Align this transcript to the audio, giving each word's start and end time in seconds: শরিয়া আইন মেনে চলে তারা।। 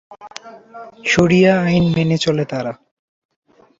শরিয়া 1.05 1.53
আইন 1.61 1.83
মেনে 1.95 2.17
চলে 2.17 2.43
তারা।। 2.45 2.73